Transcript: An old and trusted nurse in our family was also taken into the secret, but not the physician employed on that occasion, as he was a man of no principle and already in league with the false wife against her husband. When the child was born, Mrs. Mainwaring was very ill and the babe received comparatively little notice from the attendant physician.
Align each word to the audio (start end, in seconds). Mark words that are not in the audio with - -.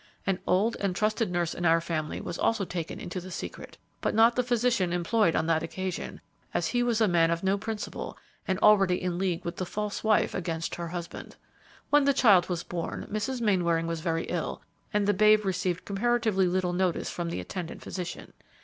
An 0.25 0.39
old 0.47 0.75
and 0.79 0.95
trusted 0.95 1.29
nurse 1.29 1.53
in 1.53 1.63
our 1.63 1.79
family 1.79 2.19
was 2.19 2.39
also 2.39 2.65
taken 2.65 2.99
into 2.99 3.21
the 3.21 3.29
secret, 3.29 3.77
but 4.01 4.15
not 4.15 4.35
the 4.35 4.41
physician 4.41 4.91
employed 4.91 5.35
on 5.35 5.45
that 5.45 5.61
occasion, 5.61 6.21
as 6.55 6.69
he 6.69 6.81
was 6.81 7.01
a 7.01 7.07
man 7.07 7.29
of 7.29 7.43
no 7.43 7.55
principle 7.55 8.17
and 8.47 8.57
already 8.63 8.99
in 8.99 9.19
league 9.19 9.45
with 9.45 9.57
the 9.57 9.63
false 9.63 10.03
wife 10.03 10.33
against 10.33 10.73
her 10.73 10.87
husband. 10.87 11.35
When 11.91 12.05
the 12.05 12.13
child 12.15 12.49
was 12.49 12.63
born, 12.63 13.05
Mrs. 13.11 13.41
Mainwaring 13.41 13.85
was 13.85 14.01
very 14.01 14.23
ill 14.23 14.63
and 14.91 15.05
the 15.07 15.13
babe 15.13 15.45
received 15.45 15.85
comparatively 15.85 16.47
little 16.47 16.73
notice 16.73 17.11
from 17.11 17.29
the 17.29 17.39
attendant 17.39 17.83
physician. 17.83 18.33